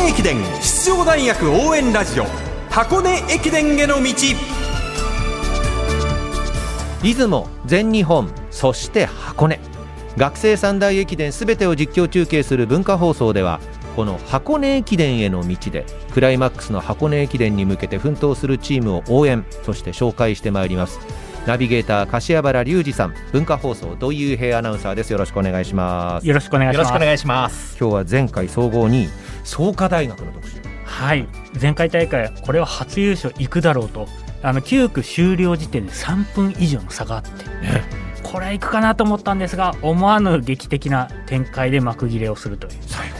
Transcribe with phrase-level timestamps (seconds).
[0.00, 2.24] 根駅伝出場大学応援ラジオ
[2.70, 4.14] 箱根駅伝への道。
[7.02, 9.60] 出雲全日本そして箱根。
[10.16, 13.60] 学生三大駅伝すべてを実況中継する文化放送では
[13.94, 20.98] この箱根駅伝への道でクライマックスの箱根駅伝に向けて奮闘するチームを応援そして紹介してまいります。
[21.46, 25.12] ナビゲーター柏原隆二さん文化放送土井平アナウンサーです。
[25.12, 26.26] よろしくお願いします。
[26.26, 26.88] よろしくお願いします。
[26.88, 27.76] よろしくお願いします。
[27.80, 29.08] 今日は前回総合2位
[29.44, 30.60] 創価大学の特集。
[30.84, 31.26] はい。
[31.60, 34.06] 前回大会これは初優勝いくだろうと。
[34.42, 37.84] あの9区終了時点で3分以上の差があって、ね、
[38.22, 42.72] これはいくかなと思ったんですが思わぬ劇的な展開で幕切れをするという。
[42.82, 43.19] 最後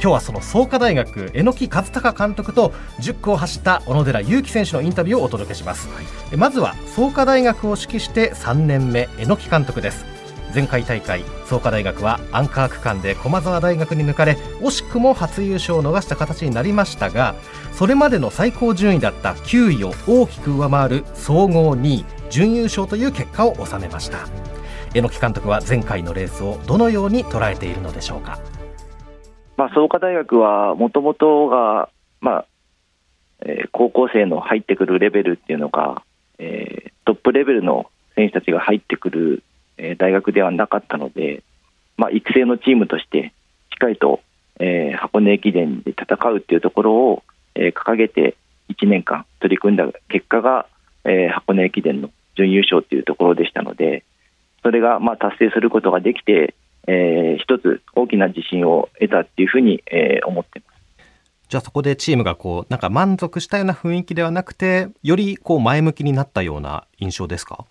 [0.00, 6.00] 今日はその創価大学榎木和孝監督と10区を走った小野寺祐希選手のインタビューをお届けします、は
[6.32, 10.06] い、まずは創価大学を指揮して3年目榎木監督です。
[10.54, 17.34] 前回大会創価大学はアンカー区間で駒澤大学に抜かれ惜しくも初優勝を逃した形になりましたが
[17.72, 24.26] それまでの最高順位だった9位を大きく上回る総合2位準優勝という結果を収めました。
[24.94, 28.38] 榎木監督は前回のレースをどのように捉えているのでしょうか
[29.58, 32.46] まあ、創価大学はもともとが、まあ
[33.40, 36.04] えー、高校生の入ってくるレベルっていうのが、
[36.38, 39.42] えー、トップレベルの選手たちが入ってくる、
[39.76, 41.42] えー、大学ではなかったので、
[41.96, 43.32] まあ、育成のチームとして
[43.72, 44.20] しっかりと、
[44.60, 47.24] えー、箱根駅伝で戦うっていうところを、
[47.56, 48.36] えー、掲げて
[48.70, 50.66] 1年間取り組んだ結果が、
[51.04, 54.04] えー、箱根駅伝の準優勝っていうところでしたので
[54.62, 56.54] それがまあ達成することができて
[56.90, 60.78] えー、一つ大きな自信を得たっていうふうに、えー、思ってます。
[61.48, 67.64] じゃあそこでチームがこうなんか満足したような雰囲気ではなくてよりこう前向きになったような印象ですか？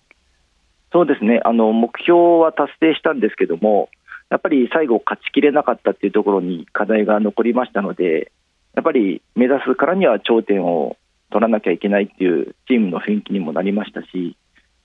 [0.92, 3.90] そうですねあの目標は達成したんですけども
[4.30, 8.32] やっぱり最後勝ちきれなかったっていうところに課題が残りましたので
[8.74, 10.98] やっぱり目指すからには頂点を
[11.32, 14.38] 取らなきゃいけないっていうチームの雰囲気にもなりましたし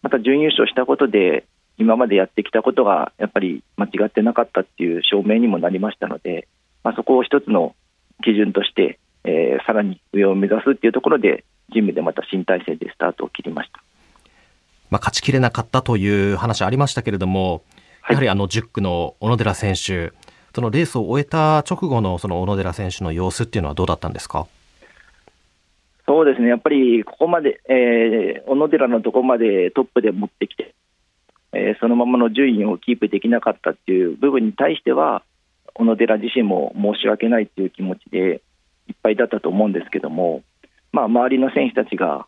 [0.02, 1.44] また準優勝したことで
[1.82, 6.46] 今までやってきたことがやっぱり間違ってなかったっていう証明にもなりましたので、
[6.84, 7.74] まあ、そこを一つの
[8.22, 13.82] 基準として、えー、さらに上を目指すっていうところで、チームでまた新体制でスタートを切りました。
[14.90, 17.62] まあ、勝ちきれなかったという話ありましたけれども、
[18.08, 20.12] やはりあの10区の小野寺選手、
[20.54, 24.46] そのレースを終えた直後のその小野寺選手の様子っていうのはどうだったんですか？
[26.06, 30.74] そうですね、やっぱりここまで、えー、小野寺のところまでトップで持ってきて、
[31.52, 35.22] えー、そのままの順位をキープできなかったっていう部分に対しては
[35.74, 38.42] 小野寺自身も申し訳ないっていう気持ちで
[38.88, 40.42] いっぱいだったと思うんですけども、
[40.92, 42.18] まあ、周りの選手たちがや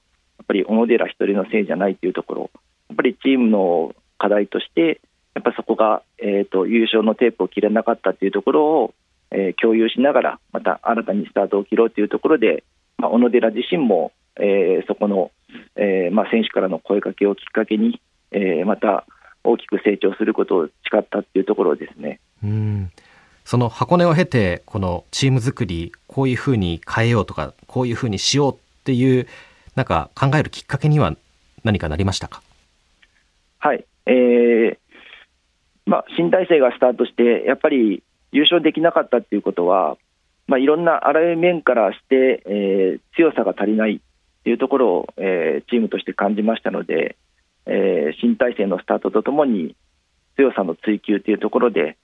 [0.42, 2.50] っぱり小野寺一人のせいじゃないっていうところ
[2.88, 5.00] やっぱりチームの課題として
[5.34, 8.94] やっぱそこが、えーと、優勝のテープを切れなかったっていうところを、
[9.30, 12.62] えー、共有しながらまた新たにスタートを切ろうというところで、
[12.98, 15.32] まあ、小野寺自身も、えー、そこの、
[15.76, 19.06] えーまあ、選手からの声かけをきっかけに、えー、また
[19.44, 22.18] 大きく成長することを誓ったっていうところですね。
[22.42, 22.90] うん。
[23.44, 29.28] その箱根を経てこのチーム作りこういうふうに変えようとかこういうふうにしようっていう
[29.74, 31.14] なんか考えるきっかけには
[31.62, 32.42] 何かなりましたか？
[33.58, 34.76] はい、えー
[35.86, 39.98] まあ、新体制がスタートしてやっぱり優勝できなかったっていうことは、
[40.46, 44.00] まあ、いろんなあらゆる面からして、えー、強さが足りないっ
[44.44, 47.16] ていうところを、えー、チームとして感じましたので、
[47.66, 49.76] えー、新体制のスタートとともに
[50.36, 51.96] 強さの追求というところで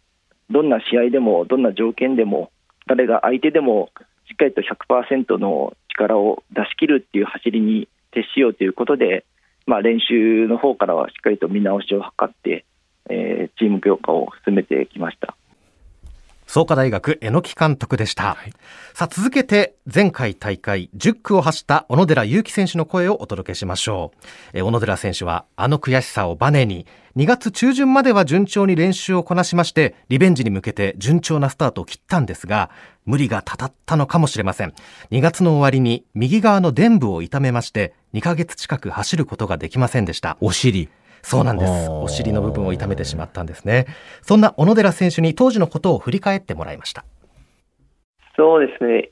[0.50, 2.50] どんな試合でもどんな条件でも
[2.86, 3.90] 誰が相手でも
[4.28, 9.24] しっかりと100%の力を出し切るという走りに徹しようということで、
[9.66, 12.64] まあ、練習の方からはしっかりと見直しを図って、
[13.08, 15.36] えー、チーム強化を進めてきました。
[16.50, 18.52] 創価大学榎木監督でした、はい、
[18.92, 24.10] さあ続けて前回大会10区を走った小野寺祐希選手の声をお届けしましょ
[24.52, 24.58] う。
[24.58, 26.86] え小野寺選手はあの悔しさをバネに
[27.16, 32.70] 2月中旬までは順調に練習をこなしましてリベンジに向けて順調なスタートを切ったんですが
[33.06, 34.74] 無理がたたったのかもしれません。
[35.12, 40.36] 2月の終わりに右側の臀部を痛めまして2ヶ月近く走ることができませんでした。
[40.40, 40.88] お尻
[41.22, 41.90] そうなんです。
[41.90, 43.86] お尻の部分を痛めてしまったんですね。
[44.22, 47.04] そんな小野寺選手に当時のことを振り返ってもらいました。
[48.36, 49.10] そうですね。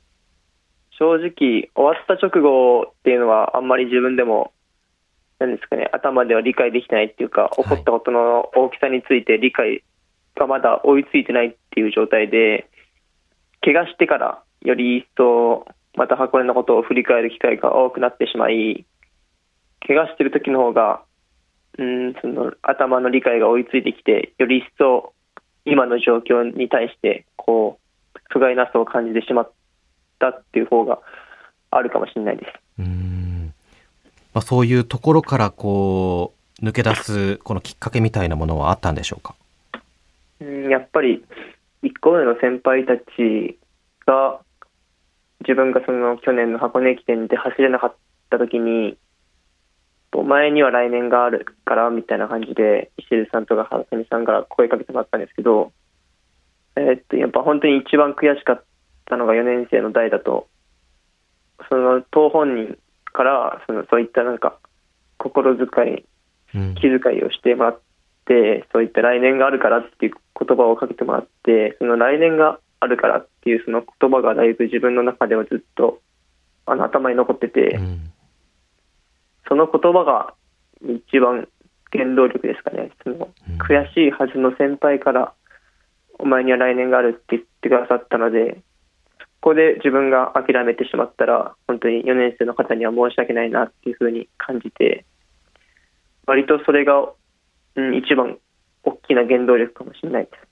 [0.99, 4.53] 正直、終わった直後っていうのはあんまり自分でも、
[5.39, 9.85] なんですかね、頭では理解できないっていうか、起こったことの大きさについて理解
[10.35, 12.69] がまだ追いついてないっていう状態で、
[13.63, 18.85] 怪我してからより一層また箱根のことを振り返る機会が多くなってしまい、
[19.87, 21.03] 怪我してる時の方が
[21.79, 25.13] うんその頭の理解が追いついてきてより一層
[25.65, 27.79] 今の状況に対してこ
[28.15, 29.51] う不甲斐なさを感じてしまっ
[30.19, 30.99] たっていう方が
[31.71, 32.53] あるかもしれないです。
[32.79, 33.55] うん
[34.35, 39.35] まあ、そういうところからこう抜け出すこのきっかけみたいなものはあったんでしょうか？
[40.41, 41.25] うんやっぱり
[41.83, 43.59] 1個上の先輩たち
[44.07, 44.41] が
[45.41, 47.95] 自分がその去年の箱根駅伝で走れなかっ
[48.31, 49.08] た時にお
[50.29, 55.73] 前には来年があるからみたいな感じで石出さんとか原谷さんから声かけてもらったんですけど、
[56.77, 58.65] えーっとやっぱ本当に一番悔しかっ
[59.07, 60.47] たのが4年生の代だと
[61.69, 64.59] その党本人からそのそういったなんか
[65.17, 66.05] 心遣い
[66.55, 66.75] うん。
[66.75, 67.81] 気遣いをしてもらっ
[68.27, 76.01] て、そういった来年があるからっていう言葉をかけてもらって、その来年があるからっていうその言葉がだいぶ自分の中ではずっと
[76.67, 78.08] あの頭に残ってて、うん
[79.49, 80.35] その言葉が
[80.83, 81.49] 一番
[81.93, 82.91] 原動力ですかね。
[83.03, 83.29] その
[83.59, 85.33] 悔しいはずの先輩から、
[86.19, 88.61] お前には来年があるって言ってくださったので、
[89.19, 95.05] そこで自分が諦めてしまったら、本当に4年生の方には申し訳ないなっていうふうに感じて、
[96.27, 97.09] 割とそれが、
[97.77, 98.39] うん、一番
[98.83, 100.49] 大きな原動力かもしれないです。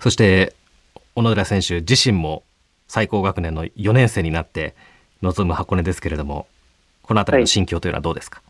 [0.00, 0.54] そして
[1.14, 2.42] 小野寺選手自身も
[2.88, 4.74] 最高学年の4年生になって
[5.20, 6.46] 臨む箱根ですけれども
[7.10, 8.40] このあたりの心境というのはどうですか、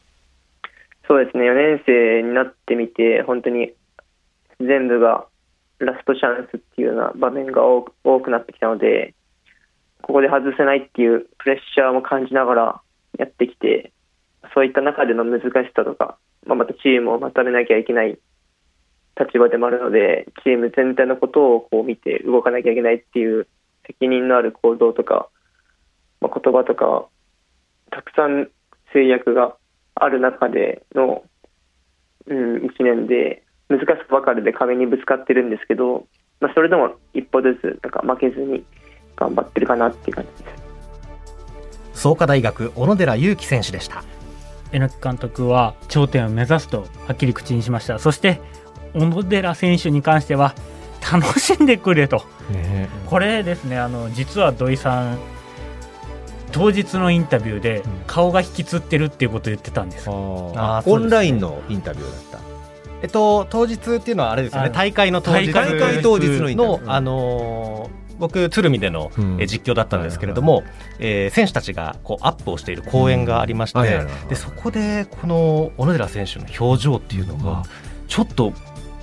[1.09, 3.73] そうですね、4年生になってみて、本当に
[4.61, 5.25] 全部が
[5.79, 9.15] ラストチャンスっていうような場面が多く多くなってきたので、
[10.03, 12.81] ここで外せないっていうプレッシャーも感じながら
[13.19, 13.93] やってきて、
[14.53, 18.19] そういった中での難しさとか、まあ、またチームをまとめなきゃいけない
[19.19, 23.49] 立場でもあるので、チーム全体のことをこう見て動かなきゃいけないっていう
[23.87, 25.31] 責任のある行動とか、
[26.21, 27.07] まあ、言葉とか、
[27.91, 28.49] たくさん
[28.93, 29.57] 制約が
[29.95, 31.23] ある中での、
[32.27, 36.07] うん、1年で難しさばかりで壁にぶつかってるんですけど、
[36.41, 38.65] まあ、それでも一歩ずつなんか負けずに
[39.17, 42.03] 頑張ってるかなっていう感じです。
[42.03, 44.03] 創価大学小野寺祐希選手でした。
[44.73, 47.99] 榎木監督は頂点を目指すとはっきり口にしました。
[47.99, 48.41] そして
[48.95, 50.55] 小野寺選手に関しては
[51.13, 52.23] 楽しんでくれと。
[53.07, 55.19] これですねあの実は土井さん
[56.53, 61.07] 当日のインタビューで顔が引きつってるっていうことを言ってたんです、うですね。
[61.07, 62.51] ンラインのインタビューだった。
[63.03, 64.69] えっと当日っていうのはあれですよね。
[64.69, 65.53] あ大会の当日。
[65.53, 69.41] 大会当日のあのー僕鶴見での、うん。
[69.41, 70.63] え実況だったんですけれども、
[70.99, 74.29] えー選手たちがこうアップをしている公演がありまして、うんはいはいはいはい。
[74.29, 77.63] でそこでこの小野寺選手の表情っていうのが
[78.09, 78.53] ちょっと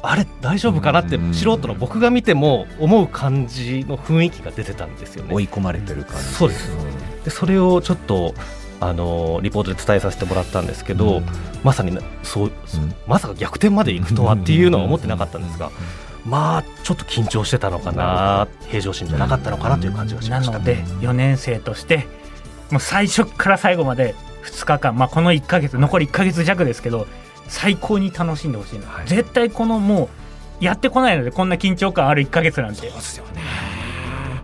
[0.04, 1.34] あれ大丈夫かなってうん。
[1.34, 5.34] 素人の僕が見ても思う感じの雰囲気が出てたんですよね。
[5.34, 6.24] 追い込まれてる感じ。
[6.24, 6.70] そうです
[7.28, 8.34] でそれをちょっと
[8.80, 11.22] あのリポートで伝えさせてもらったんですけど、
[11.62, 12.52] まさになそう、
[13.06, 15.70] まさか逆転まで行くとはっていうのは思ってなかったんですが、
[16.26, 22.08] まあちょっと緊張してたのかな平常心じゃなかったのかなという感じがしましたなので4年生として
[22.72, 27.08] もう最初から最後まで2日間、まあ、この1ヶ月残り1ヶ月弱ですけど
[27.50, 29.08] 最高に楽しんでほしいな、はい。
[29.08, 30.10] 絶対このも
[30.62, 32.82] うやってこないのでこんな緊張感ある1ヶ月なんて。
[32.82, 33.77] そうですよね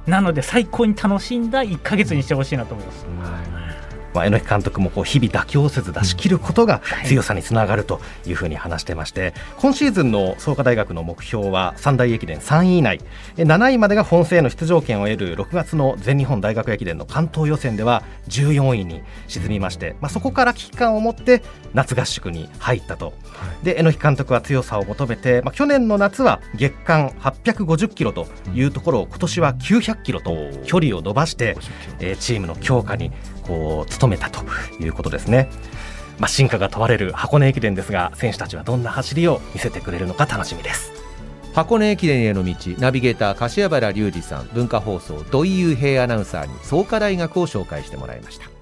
[0.07, 3.05] なので最高に楽しんだ1か月にしてほしいなと思います。
[4.13, 12.99] まあ、榎木監督もこう日々妥協せず出し切ることが強さにつながるというふうに話してまして今シーズンの創価大学の目標は三大駅伝3位以内。
[13.37, 23.13] え7位までが本戦への出場権を得る6月の全日本大学駅伝の関東予選では14位に沈みまして、まあ、そこから危機感を持って夏合宿に入ったと。
[23.63, 30.35] で榎木監督は強さを求めて、まあ、去年の夏は月間850キロというところを今年は900キロと
[30.65, 31.57] 距離を伸ばして、
[31.99, 33.11] えーチームの強化に
[33.43, 34.43] こう努めたと
[34.79, 35.49] いうことですね。
[36.19, 40.91] まあ、進化が問われる箱根駅伝ですが選手たちはどんな走りを見せてくれるのか楽しみです。
[41.53, 48.52] 箱根駅伝への道ナビゲーター柏原隆二さん文化放送土井雄平アナウンサーに創価大学を紹介してもらいました